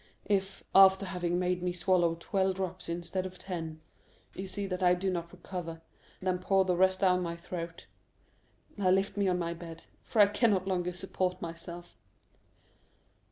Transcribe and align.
If, 0.25 0.63
after 0.73 1.05
having 1.05 1.37
made 1.37 1.61
me 1.61 1.73
swallow 1.73 2.17
twelve 2.19 2.55
drops 2.55 2.89
instead 2.89 3.27
of 3.27 3.37
ten, 3.37 3.81
you 4.33 4.47
see 4.47 4.65
that 4.65 4.81
I 4.81 4.95
do 4.95 5.11
not 5.11 5.31
recover, 5.31 5.83
then 6.19 6.39
pour 6.39 6.65
the 6.65 6.75
rest 6.75 7.01
down 7.01 7.21
my 7.21 7.35
throat. 7.35 7.85
Now 8.77 8.89
lift 8.89 9.15
me 9.15 9.27
on 9.27 9.37
my 9.37 9.53
bed, 9.53 9.83
for 10.01 10.19
I 10.19 10.25
can 10.25 10.49
no 10.49 10.63
longer 10.65 10.93
support 10.93 11.39
myself." 11.39 11.99